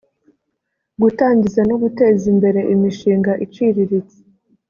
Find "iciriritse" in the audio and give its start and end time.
3.45-4.17